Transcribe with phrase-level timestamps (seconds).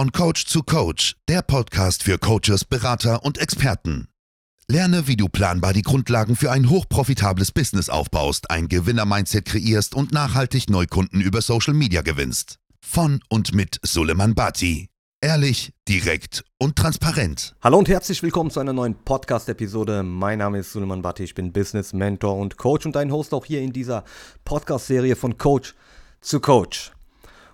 [0.00, 4.08] Von Coach zu Coach, der Podcast für Coaches, Berater und Experten.
[4.66, 10.10] Lerne, wie du planbar die Grundlagen für ein hochprofitables Business aufbaust, ein Gewinner-Mindset kreierst und
[10.10, 12.60] nachhaltig Neukunden über Social Media gewinnst.
[12.80, 14.88] Von und mit Suleiman Bati.
[15.20, 17.54] Ehrlich, direkt und transparent.
[17.60, 20.02] Hallo und herzlich willkommen zu einer neuen Podcast-Episode.
[20.02, 23.44] Mein Name ist Suleiman Bati, ich bin Business Mentor und Coach und dein Host auch
[23.44, 24.04] hier in dieser
[24.46, 25.74] Podcast-Serie von Coach
[26.22, 26.92] zu Coach.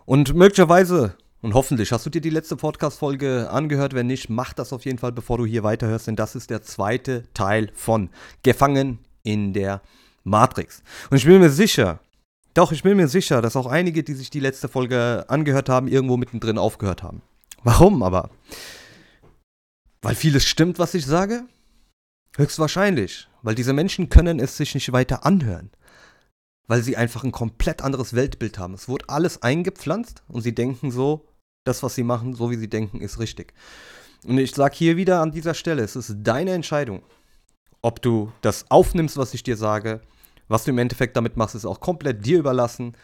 [0.04, 3.94] Und möglicherweise und hoffentlich hast du dir die letzte Podcast-Folge angehört.
[3.94, 6.62] Wenn nicht, mach das auf jeden Fall, bevor du hier weiterhörst, denn das ist der
[6.62, 8.10] zweite Teil von
[8.42, 9.82] Gefangen in der
[10.24, 10.82] Matrix.
[11.10, 12.00] Und ich bin mir sicher,
[12.54, 15.88] doch, ich bin mir sicher, dass auch einige, die sich die letzte Folge angehört haben,
[15.88, 17.20] irgendwo mittendrin aufgehört haben.
[17.62, 18.30] Warum aber?
[20.00, 21.44] Weil vieles stimmt, was ich sage?
[22.36, 23.28] Höchstwahrscheinlich.
[23.42, 25.70] Weil diese Menschen können es sich nicht weiter anhören
[26.66, 28.74] weil sie einfach ein komplett anderes Weltbild haben.
[28.74, 31.28] Es wurde alles eingepflanzt und sie denken so,
[31.66, 33.52] das, was sie machen, so wie sie denken, ist richtig.
[34.24, 37.02] Und ich sage hier wieder an dieser Stelle, es ist deine Entscheidung,
[37.82, 40.00] ob du das aufnimmst, was ich dir sage.
[40.48, 42.96] Was du im Endeffekt damit machst, ist auch komplett dir überlassen.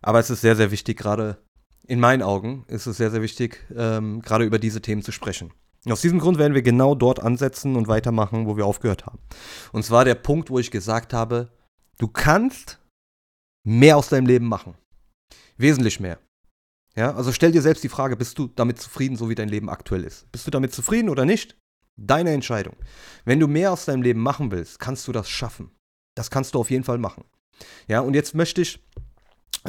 [0.00, 1.38] Aber es ist sehr, sehr wichtig, gerade
[1.86, 5.52] in meinen Augen, ist es sehr, sehr wichtig, ähm, gerade über diese Themen zu sprechen.
[5.84, 9.18] Und aus diesem Grund werden wir genau dort ansetzen und weitermachen, wo wir aufgehört haben.
[9.72, 11.50] Und zwar der Punkt, wo ich gesagt habe,
[11.98, 12.78] du kannst
[13.64, 14.74] mehr aus deinem Leben machen.
[15.56, 16.18] Wesentlich mehr.
[16.96, 19.68] Ja, also stell dir selbst die Frage, bist du damit zufrieden, so wie dein Leben
[19.68, 20.30] aktuell ist?
[20.32, 21.56] Bist du damit zufrieden oder nicht?
[21.96, 22.76] Deine Entscheidung.
[23.24, 25.70] Wenn du mehr aus deinem Leben machen willst, kannst du das schaffen.
[26.14, 27.24] Das kannst du auf jeden Fall machen.
[27.88, 28.84] Ja, und jetzt möchte ich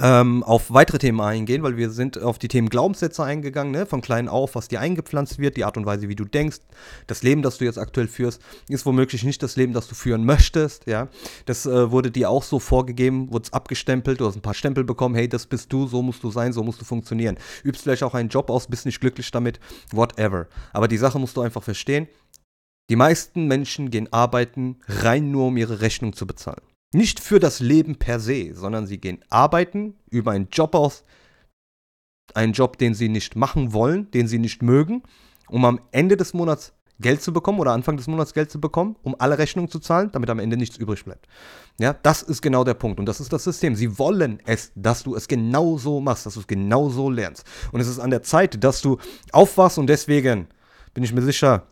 [0.01, 3.85] ähm, auf weitere Themen eingehen, weil wir sind auf die Themen Glaubenssätze eingegangen, ne?
[3.85, 6.59] von klein auf, was dir eingepflanzt wird, die Art und Weise, wie du denkst.
[7.07, 10.25] Das Leben, das du jetzt aktuell führst, ist womöglich nicht das Leben, das du führen
[10.25, 10.87] möchtest.
[10.87, 11.09] Ja?
[11.45, 14.83] Das äh, wurde dir auch so vorgegeben, wurde es abgestempelt, du hast ein paar Stempel
[14.83, 17.37] bekommen, hey, das bist du, so musst du sein, so musst du funktionieren.
[17.63, 19.59] Übst vielleicht auch einen Job aus, bist nicht glücklich damit,
[19.91, 20.47] whatever.
[20.71, 22.07] Aber die Sache musst du einfach verstehen.
[22.89, 26.61] Die meisten Menschen gehen arbeiten rein nur, um ihre Rechnung zu bezahlen.
[26.93, 31.03] Nicht für das Leben per se, sondern sie gehen arbeiten über einen Job aus,
[32.33, 35.03] einen Job, den sie nicht machen wollen, den sie nicht mögen,
[35.47, 38.97] um am Ende des Monats Geld zu bekommen oder Anfang des Monats Geld zu bekommen,
[39.03, 41.27] um alle Rechnungen zu zahlen, damit am Ende nichts übrig bleibt.
[41.79, 43.75] Ja, das ist genau der Punkt und das ist das System.
[43.75, 47.45] Sie wollen es, dass du es genau so machst, dass du es genau so lernst.
[47.71, 48.97] Und es ist an der Zeit, dass du
[49.31, 50.47] aufwachst und deswegen
[50.93, 51.67] bin ich mir sicher,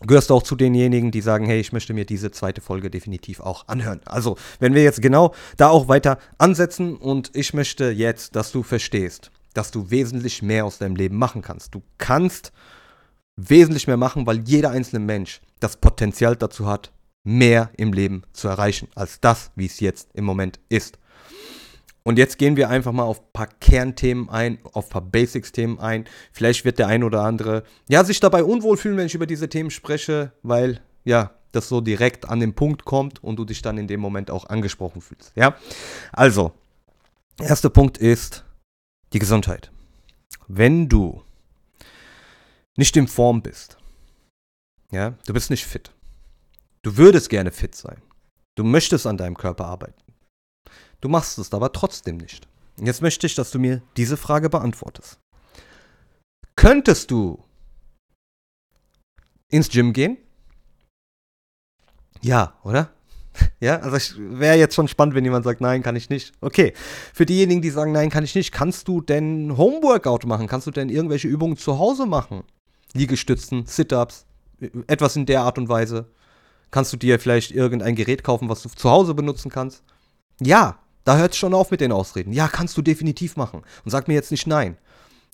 [0.00, 3.40] gehörst du auch zu denjenigen, die sagen, hey, ich möchte mir diese zweite Folge definitiv
[3.40, 4.00] auch anhören.
[4.04, 8.62] Also, wenn wir jetzt genau da auch weiter ansetzen und ich möchte jetzt, dass du
[8.62, 11.74] verstehst, dass du wesentlich mehr aus deinem Leben machen kannst.
[11.74, 12.52] Du kannst
[13.36, 16.92] wesentlich mehr machen, weil jeder einzelne Mensch das Potenzial dazu hat,
[17.24, 20.98] mehr im Leben zu erreichen, als das, wie es jetzt im Moment ist.
[22.06, 25.80] Und jetzt gehen wir einfach mal auf ein paar Kernthemen ein, auf ein paar Basics-Themen
[25.80, 26.04] ein.
[26.30, 29.48] Vielleicht wird der ein oder andere ja sich dabei unwohl fühlen, wenn ich über diese
[29.48, 33.76] Themen spreche, weil ja das so direkt an den Punkt kommt und du dich dann
[33.76, 35.32] in dem Moment auch angesprochen fühlst.
[35.34, 35.56] Ja,
[36.12, 36.52] also
[37.40, 38.44] erster Punkt ist
[39.12, 39.72] die Gesundheit.
[40.46, 41.24] Wenn du
[42.76, 43.78] nicht in Form bist,
[44.92, 45.90] ja, du bist nicht fit.
[46.82, 48.00] Du würdest gerne fit sein.
[48.54, 50.05] Du möchtest an deinem Körper arbeiten.
[51.00, 52.48] Du machst es aber trotzdem nicht.
[52.80, 55.18] Jetzt möchte ich, dass du mir diese Frage beantwortest.
[56.56, 57.42] Könntest du
[59.48, 60.18] ins Gym gehen?
[62.22, 62.90] Ja, oder?
[63.60, 66.32] Ja, also wäre jetzt schon spannend, wenn jemand sagt, nein, kann ich nicht.
[66.40, 66.72] Okay,
[67.12, 70.46] für diejenigen, die sagen, nein, kann ich nicht, kannst du denn Homeworkout machen?
[70.46, 72.44] Kannst du denn irgendwelche Übungen zu Hause machen?
[72.94, 74.24] Liegestützen, Sit-ups,
[74.86, 76.06] etwas in der Art und Weise.
[76.70, 79.82] Kannst du dir vielleicht irgendein Gerät kaufen, was du zu Hause benutzen kannst?
[80.40, 82.32] Ja, da hört es schon auf mit den Ausreden.
[82.32, 83.62] Ja, kannst du definitiv machen.
[83.84, 84.76] Und sag mir jetzt nicht nein.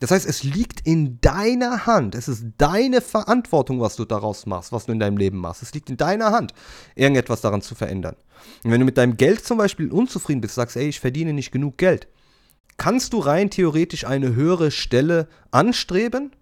[0.00, 2.14] Das heißt, es liegt in deiner Hand.
[2.14, 5.62] Es ist deine Verantwortung, was du daraus machst, was du in deinem Leben machst.
[5.62, 6.52] Es liegt in deiner Hand,
[6.94, 8.16] irgendetwas daran zu verändern.
[8.64, 11.52] Und wenn du mit deinem Geld zum Beispiel unzufrieden bist, sagst, ey, ich verdiene nicht
[11.52, 12.06] genug Geld,
[12.76, 16.32] kannst du rein theoretisch eine höhere Stelle anstreben?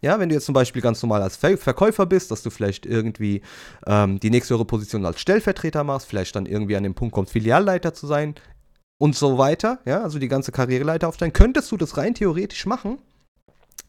[0.00, 2.86] Ja, wenn du jetzt zum Beispiel ganz normal als Ver Verkäufer bist, dass du vielleicht
[2.86, 3.42] irgendwie
[3.86, 7.32] ähm, die nächste höhere Position als Stellvertreter machst, vielleicht dann irgendwie an dem Punkt kommst,
[7.32, 8.36] Filialleiter zu sein,
[9.00, 11.32] und so weiter, ja, also die ganze Karriereleiter aufstellen.
[11.32, 12.98] Könntest du das rein theoretisch machen?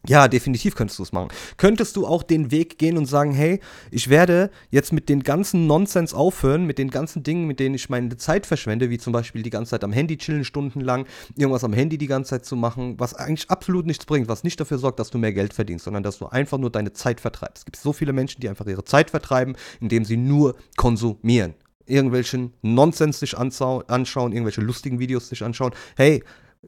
[0.08, 1.28] Ja, definitiv könntest du es machen.
[1.58, 3.60] Könntest du auch den Weg gehen und sagen, hey,
[3.92, 7.88] ich werde jetzt mit den ganzen Nonsens aufhören, mit den ganzen Dingen, mit denen ich
[7.88, 11.06] meine Zeit verschwende, wie zum Beispiel die ganze Zeit am Handy chillen, stundenlang,
[11.36, 14.58] irgendwas am Handy die ganze Zeit zu machen, was eigentlich absolut nichts bringt, was nicht
[14.58, 17.58] dafür sorgt, dass du mehr Geld verdienst, sondern dass du einfach nur deine Zeit vertreibst.
[17.58, 21.54] Es gibt so viele Menschen, die einfach ihre Zeit vertreiben, indem sie nur konsumieren
[21.86, 25.72] irgendwelchen Nonsens sich anschauen, irgendwelche lustigen Videos sich anschauen.
[25.96, 26.22] Hey,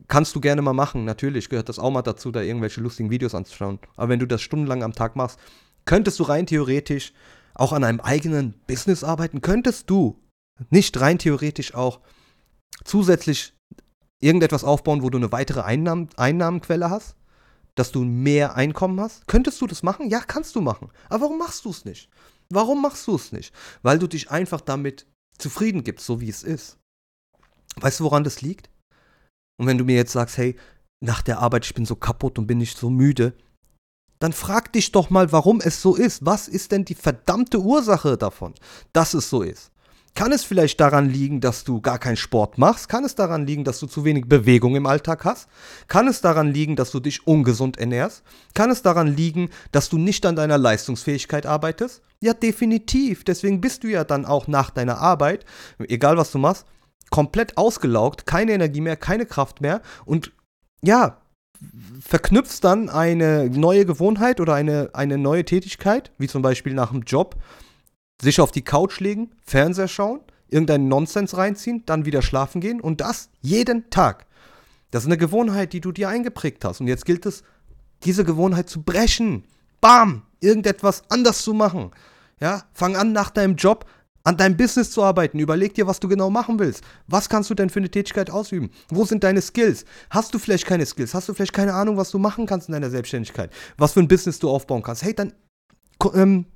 [0.08, 3.34] Kannst du gerne mal machen, natürlich gehört das auch mal dazu, da irgendwelche lustigen Videos
[3.34, 3.78] anzuschauen.
[3.96, 5.38] Aber wenn du das stundenlang am Tag machst,
[5.84, 7.12] könntest du rein theoretisch
[7.54, 9.40] auch an einem eigenen Business arbeiten?
[9.40, 10.20] Könntest du
[10.70, 12.00] nicht rein theoretisch auch
[12.84, 13.54] zusätzlich
[14.20, 17.14] irgendetwas aufbauen, wo du eine weitere Einnahmen, Einnahmenquelle hast?
[17.76, 19.26] Dass du mehr Einkommen hast?
[19.26, 20.08] Könntest du das machen?
[20.08, 20.90] Ja, kannst du machen.
[21.08, 22.08] Aber warum machst du es nicht?
[22.50, 23.52] Warum machst du es nicht?
[23.82, 25.06] Weil du dich einfach damit
[25.38, 26.78] zufrieden gibst, so wie es ist.
[27.76, 28.70] Weißt du, woran das liegt?
[29.58, 30.56] Und wenn du mir jetzt sagst, hey,
[31.04, 33.36] nach der Arbeit, ich bin so kaputt und bin nicht so müde,
[34.20, 36.24] dann frag dich doch mal, warum es so ist.
[36.24, 38.54] Was ist denn die verdammte Ursache davon,
[38.92, 39.70] dass es so ist?
[40.14, 42.88] Kann es vielleicht daran liegen, dass du gar keinen Sport machst?
[42.88, 45.48] Kann es daran liegen, dass du zu wenig Bewegung im Alltag hast?
[45.88, 48.22] Kann es daran liegen, dass du dich ungesund ernährst?
[48.54, 52.00] Kann es daran liegen, dass du nicht an deiner Leistungsfähigkeit arbeitest?
[52.20, 53.24] Ja, definitiv.
[53.24, 55.44] Deswegen bist du ja dann auch nach deiner Arbeit,
[55.80, 56.64] egal was du machst,
[57.10, 60.32] komplett ausgelaugt, keine Energie mehr, keine Kraft mehr und
[60.82, 61.18] ja,
[62.00, 67.02] verknüpfst dann eine neue Gewohnheit oder eine, eine neue Tätigkeit, wie zum Beispiel nach dem
[67.02, 67.36] Job,
[68.20, 73.00] sich auf die Couch legen, Fernseher schauen, irgendeinen Nonsens reinziehen, dann wieder schlafen gehen und
[73.00, 74.26] das jeden Tag.
[74.90, 76.80] Das ist eine Gewohnheit, die du dir eingeprägt hast.
[76.80, 77.42] Und jetzt gilt es,
[78.04, 79.44] diese Gewohnheit zu brechen.
[79.80, 80.22] Bam!
[80.40, 81.90] Irgendetwas anders zu machen.
[82.40, 83.86] Ja, fang an nach deinem Job
[84.24, 85.38] an deinem Business zu arbeiten.
[85.38, 86.82] Überleg dir, was du genau machen willst.
[87.06, 88.70] Was kannst du denn für eine Tätigkeit ausüben?
[88.88, 89.84] Wo sind deine Skills?
[90.10, 91.14] Hast du vielleicht keine Skills?
[91.14, 93.52] Hast du vielleicht keine Ahnung, was du machen kannst in deiner Selbstständigkeit?
[93.76, 95.02] Was für ein Business du aufbauen kannst?
[95.02, 95.34] Hey, dann
[96.14, 96.46] ähm,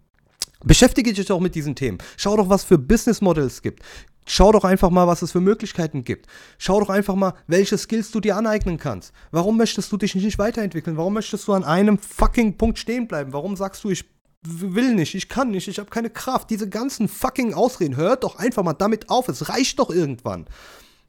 [0.64, 1.98] beschäftige dich doch mit diesen Themen.
[2.16, 3.82] Schau doch, was für Business Models es gibt.
[4.26, 6.26] Schau doch einfach mal, was es für Möglichkeiten gibt.
[6.58, 9.12] Schau doch einfach mal, welche Skills du dir aneignen kannst.
[9.30, 10.98] Warum möchtest du dich nicht weiterentwickeln?
[10.98, 13.32] Warum möchtest du an einem fucking Punkt stehen bleiben?
[13.32, 14.04] Warum sagst du, ich
[14.42, 16.50] will nicht, ich kann nicht, ich habe keine Kraft.
[16.50, 19.28] Diese ganzen fucking Ausreden, hört doch einfach mal damit auf.
[19.28, 20.46] Es reicht doch irgendwann.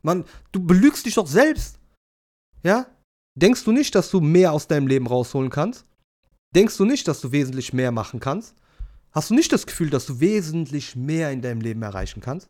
[0.01, 1.77] Man, du belügst dich doch selbst.
[2.63, 2.87] Ja?
[3.35, 5.85] Denkst du nicht, dass du mehr aus deinem Leben rausholen kannst?
[6.55, 8.55] Denkst du nicht, dass du wesentlich mehr machen kannst?
[9.11, 12.49] Hast du nicht das Gefühl, dass du wesentlich mehr in deinem Leben erreichen kannst?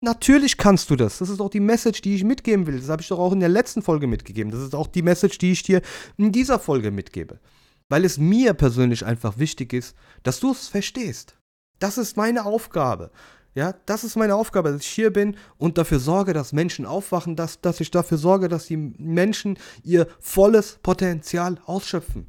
[0.00, 1.18] Natürlich kannst du das.
[1.18, 2.78] Das ist auch die Message, die ich mitgeben will.
[2.78, 4.52] Das habe ich doch auch in der letzten Folge mitgegeben.
[4.52, 5.82] Das ist auch die Message, die ich dir
[6.16, 7.40] in dieser Folge mitgebe
[7.88, 11.36] weil es mir persönlich einfach wichtig ist, dass du es verstehst.
[11.78, 13.10] Das ist meine Aufgabe.
[13.54, 17.34] Ja, das ist meine Aufgabe, dass ich hier bin und dafür sorge, dass Menschen aufwachen,
[17.34, 22.28] dass, dass ich dafür sorge, dass die Menschen ihr volles Potenzial ausschöpfen.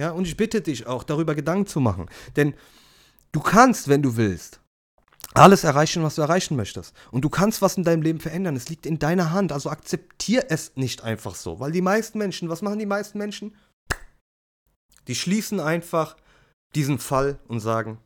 [0.00, 2.08] Ja, und ich bitte dich auch, darüber Gedanken zu machen.
[2.34, 2.54] Denn
[3.32, 4.58] du kannst, wenn du willst,
[5.34, 6.94] alles erreichen, was du erreichen möchtest.
[7.10, 8.56] Und du kannst was in deinem Leben verändern.
[8.56, 9.52] Es liegt in deiner Hand.
[9.52, 11.60] Also akzeptier es nicht einfach so.
[11.60, 13.54] Weil die meisten Menschen, was machen die meisten Menschen?
[15.06, 16.16] Die schließen einfach
[16.74, 17.98] diesen Fall und sagen,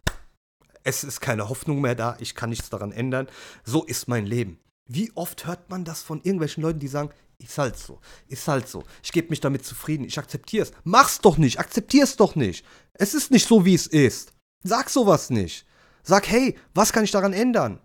[0.83, 3.29] es ist keine Hoffnung mehr da, ich kann nichts daran ändern,
[3.63, 4.59] so ist mein Leben.
[4.87, 8.69] Wie oft hört man das von irgendwelchen Leuten, die sagen, ist halt so, ist halt
[8.69, 10.73] so, ich gebe mich damit zufrieden, ich akzeptiere es.
[10.85, 12.65] Mach's doch nicht, akzeptier es doch nicht.
[12.95, 14.33] Es ist nicht so, wie es ist.
[14.63, 15.67] Sag sowas nicht.
[16.03, 17.81] Sag, hey, was kann ich daran ändern?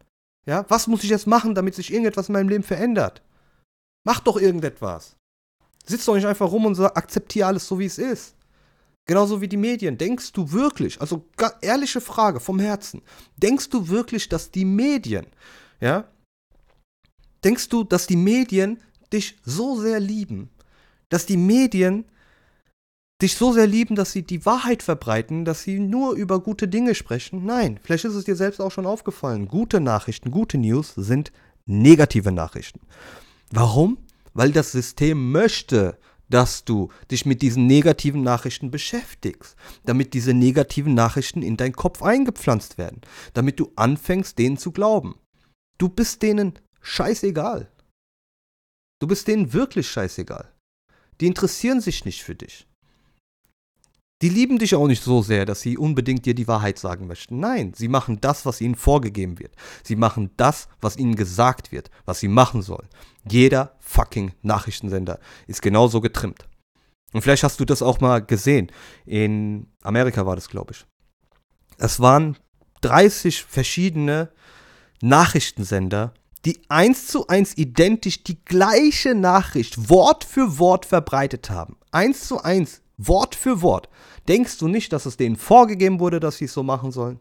[0.46, 3.22] Ja, was muss ich jetzt machen, damit sich irgendetwas in meinem Leben verändert?
[4.06, 5.16] Mach doch irgendetwas.
[5.86, 8.36] Sitz doch nicht einfach rum und sag, akzeptiere alles so, wie es ist.
[9.06, 9.98] Genauso wie die Medien.
[9.98, 11.26] Denkst du wirklich, also
[11.62, 13.02] ehrliche Frage vom Herzen,
[13.38, 15.26] denkst du wirklich, dass die Medien,
[15.80, 16.08] ja,
[17.44, 18.82] denkst du, dass die Medien
[19.14, 20.50] dich so sehr lieben,
[21.10, 22.06] dass die Medien
[23.22, 26.96] dich so sehr lieben, dass sie die Wahrheit verbreiten, dass sie nur über gute Dinge
[26.96, 27.46] sprechen?
[27.46, 29.48] Nein, vielleicht ist es dir selbst auch schon aufgefallen.
[29.48, 31.32] Gute Nachrichten, gute News sind
[31.66, 32.80] negative Nachrichten.
[33.52, 33.98] Warum?
[34.34, 35.98] Weil das System möchte,
[36.30, 42.04] dass du dich mit diesen negativen Nachrichten beschäftigst, damit diese negativen Nachrichten in deinen Kopf
[42.04, 43.02] eingepflanzt werden,
[43.34, 45.16] damit du anfängst, denen zu glauben.
[45.78, 47.72] Du bist denen scheißegal.
[49.00, 50.52] Du bist denen wirklich scheißegal.
[51.20, 52.68] Die interessieren sich nicht für dich.
[54.22, 57.40] Die lieben dich auch nicht so sehr, dass sie unbedingt dir die Wahrheit sagen möchten.
[57.40, 59.56] Nein, sie machen das, was ihnen vorgegeben wird.
[59.82, 62.90] Sie machen das, was ihnen gesagt wird, was sie machen sollen.
[63.30, 66.50] Jeder fucking Nachrichtensender ist genauso getrimmt.
[67.14, 68.72] Und vielleicht hast du das auch mal gesehen.
[69.06, 70.86] In Amerika war das, glaube ich.
[71.78, 72.38] Es waren
[72.82, 74.32] 30 verschiedene
[75.02, 76.14] Nachrichtensender,
[76.46, 81.78] die eins zu eins identisch die gleiche Nachricht Wort für Wort verbreitet haben.
[81.92, 83.90] Eins zu eins Wort für Wort.
[84.28, 87.20] Denkst du nicht, dass es denen vorgegeben wurde, dass sie es so machen sollen?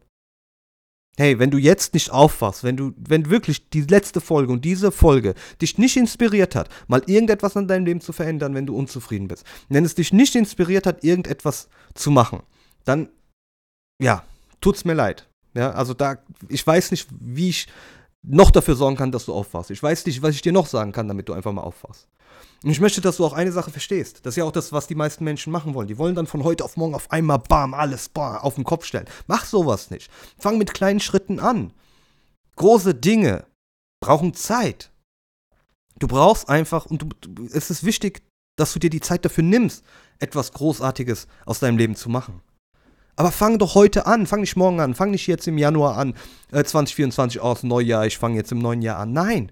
[1.17, 4.93] Hey, wenn du jetzt nicht aufwachst, wenn du, wenn wirklich die letzte Folge und diese
[4.93, 9.27] Folge dich nicht inspiriert hat, mal irgendetwas an deinem Leben zu verändern, wenn du unzufrieden
[9.27, 12.43] bist, wenn es dich nicht inspiriert hat, irgendetwas zu machen,
[12.85, 13.09] dann,
[14.01, 14.23] ja,
[14.61, 15.29] tut's mir leid.
[15.55, 17.67] Ja, also da, ich weiß nicht, wie ich
[18.23, 19.71] noch dafür sorgen kann, dass du aufwachst.
[19.71, 22.09] Ich weiß nicht, was ich dir noch sagen kann, damit du einfach mal aufwachst.
[22.65, 24.27] Und ich möchte, dass du auch eine Sache verstehst.
[24.27, 25.87] Das ist ja auch das, was die meisten Menschen machen wollen.
[25.87, 28.85] Die wollen dann von heute auf morgen auf einmal bam, alles bam, auf den Kopf
[28.85, 29.07] stellen.
[29.29, 30.11] Mach sowas nicht.
[30.39, 31.73] Fang mit kleinen Schritten an.
[32.57, 33.47] Große Dinge
[34.01, 34.91] brauchen Zeit.
[36.01, 38.23] Du brauchst einfach, und du, es ist wichtig,
[38.57, 39.85] dass du dir die Zeit dafür nimmst,
[40.19, 42.43] etwas Großartiges aus deinem Leben zu machen.
[43.19, 46.15] Aber fang doch heute an, fang nicht morgen an, fang nicht jetzt im Januar an,
[46.53, 49.13] äh, 2024 aus, Neujahr, ich fange jetzt im neuen Jahr an.
[49.13, 49.51] Nein,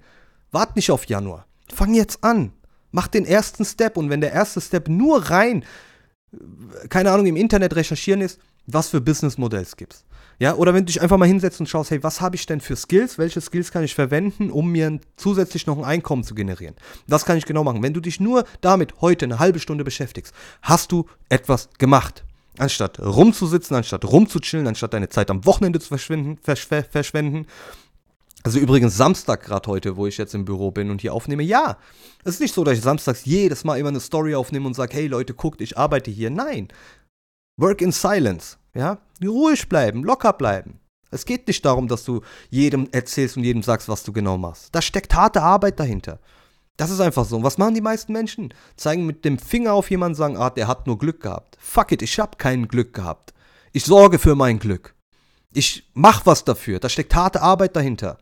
[0.53, 1.47] wart nicht auf Januar.
[1.75, 2.53] Fang jetzt an.
[2.93, 5.65] Mach den ersten Step und wenn der erste Step nur rein,
[6.91, 10.05] keine Ahnung, im Internet recherchieren ist, was für Businessmodells gibt's.
[10.39, 12.61] Ja, oder wenn du dich einfach mal hinsetzt und schaust, hey, was habe ich denn
[12.61, 13.19] für Skills?
[13.19, 16.77] Welche Skills kann ich verwenden, um mir zusätzlich noch ein Einkommen zu generieren?
[17.09, 17.83] Das kann ich genau machen.
[17.83, 20.33] Wenn du dich nur damit heute eine halbe Stunde beschäftigst,
[20.63, 22.26] hast du etwas gemacht.
[22.59, 27.47] Anstatt rumzusitzen, anstatt rumzuchillen, anstatt deine Zeit am Wochenende zu verschwenden, verschwenden
[28.47, 31.43] also übrigens Samstag gerade heute, wo ich jetzt im Büro bin und hier aufnehme.
[31.43, 31.79] Ja,
[32.23, 34.95] es ist nicht so, dass ich samstags jedes Mal immer eine Story aufnehme und sage,
[34.95, 36.31] hey Leute, guckt, ich arbeite hier.
[36.31, 36.69] Nein.
[37.57, 38.57] Work in silence.
[38.73, 40.79] Ja, ruhig bleiben, locker bleiben.
[41.11, 44.73] Es geht nicht darum, dass du jedem erzählst und jedem sagst, was du genau machst.
[44.73, 46.21] Da steckt harte Arbeit dahinter.
[46.77, 47.37] Das ist einfach so.
[47.37, 48.53] Und was machen die meisten Menschen?
[48.77, 51.57] Zeigen mit dem Finger auf jemanden, sagen, ah, der hat nur Glück gehabt.
[51.61, 53.33] Fuck it, ich habe kein Glück gehabt.
[53.73, 54.95] Ich sorge für mein Glück.
[55.53, 56.79] Ich mach was dafür.
[56.79, 58.19] Da steckt harte Arbeit dahinter.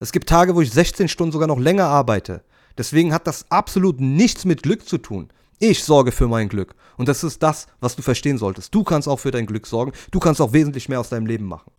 [0.00, 2.42] Es gibt Tage, wo ich 16 Stunden sogar noch länger arbeite.
[2.76, 5.28] Deswegen hat das absolut nichts mit Glück zu tun.
[5.58, 6.74] Ich sorge für mein Glück.
[6.96, 8.74] Und das ist das, was du verstehen solltest.
[8.74, 9.92] Du kannst auch für dein Glück sorgen.
[10.10, 11.70] Du kannst auch wesentlich mehr aus deinem Leben machen.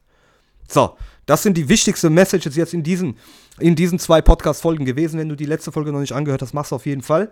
[0.67, 3.17] So, das sind die wichtigsten Messages jetzt in diesen,
[3.59, 5.19] in diesen zwei Podcast-Folgen gewesen.
[5.19, 7.31] Wenn du die letzte Folge noch nicht angehört hast, mach's auf jeden Fall.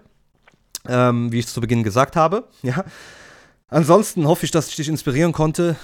[0.87, 2.47] Ähm, wie ich es zu Beginn gesagt habe.
[2.61, 2.83] Ja.
[3.69, 5.75] Ansonsten hoffe ich, dass ich dich inspirieren konnte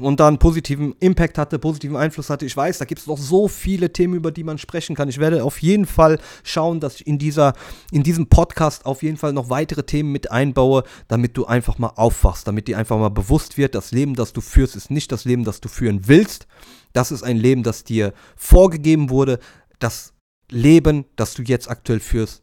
[0.00, 2.46] und da einen positiven Impact hatte, positiven Einfluss hatte.
[2.46, 5.08] Ich weiß, da gibt es noch so viele Themen, über die man sprechen kann.
[5.08, 7.54] Ich werde auf jeden Fall schauen, dass ich in, dieser,
[7.90, 11.92] in diesem Podcast auf jeden Fall noch weitere Themen mit einbaue, damit du einfach mal
[11.96, 15.24] aufwachst, damit dir einfach mal bewusst wird, das Leben, das du führst, ist nicht das
[15.24, 16.46] Leben, das du führen willst.
[16.92, 19.38] Das ist ein Leben, das dir vorgegeben wurde.
[19.78, 20.14] Das
[20.50, 22.42] Leben, das du jetzt aktuell führst,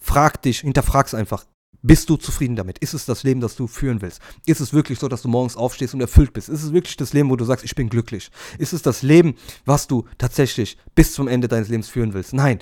[0.00, 1.44] frag dich, hinterfrag's einfach.
[1.82, 2.78] Bist du zufrieden damit?
[2.78, 4.20] Ist es das Leben, das du führen willst?
[4.46, 6.48] Ist es wirklich so, dass du morgens aufstehst und erfüllt bist?
[6.48, 8.30] Ist es wirklich das Leben, wo du sagst, ich bin glücklich?
[8.58, 12.32] Ist es das Leben, was du tatsächlich bis zum Ende deines Lebens führen willst?
[12.32, 12.58] Nein.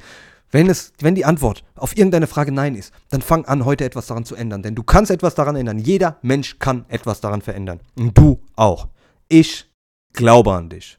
[0.50, 4.06] Wenn, es, wenn die Antwort auf irgendeine Frage Nein ist, dann fang an, heute etwas
[4.06, 4.62] daran zu ändern.
[4.62, 5.78] Denn du kannst etwas daran ändern.
[5.78, 7.80] Jeder Mensch kann etwas daran verändern.
[7.96, 8.88] Und du auch.
[9.28, 9.68] Ich
[10.12, 10.98] glaube an dich.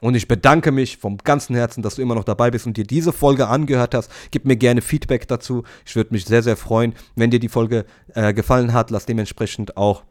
[0.00, 2.84] Und ich bedanke mich vom ganzen Herzen, dass du immer noch dabei bist und dir
[2.84, 4.10] diese Folge angehört hast.
[4.30, 5.64] Gib mir gerne Feedback dazu.
[5.84, 6.94] Ich würde mich sehr, sehr freuen.
[7.16, 10.04] Wenn dir die Folge äh, gefallen hat, lass dementsprechend auch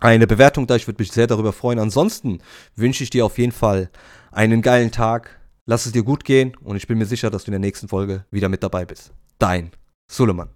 [0.00, 0.76] eine Bewertung da.
[0.76, 1.78] Ich würde mich sehr darüber freuen.
[1.78, 2.40] Ansonsten
[2.74, 3.90] wünsche ich dir auf jeden Fall
[4.30, 5.40] einen geilen Tag.
[5.64, 7.88] Lass es dir gut gehen und ich bin mir sicher, dass du in der nächsten
[7.88, 9.12] Folge wieder mit dabei bist.
[9.38, 9.72] Dein
[10.06, 10.55] Suleiman.